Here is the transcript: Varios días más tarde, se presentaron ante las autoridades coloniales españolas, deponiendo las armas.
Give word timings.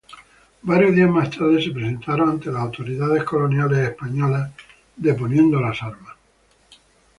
Varios 0.63 0.95
días 0.95 1.11
más 1.11 1.29
tarde, 1.29 1.61
se 1.61 1.69
presentaron 1.69 2.27
ante 2.27 2.47
las 2.51 2.63
autoridades 2.63 3.23
coloniales 3.23 3.77
españolas, 3.87 4.49
deponiendo 4.97 5.61
las 5.61 5.79
armas. 5.83 6.15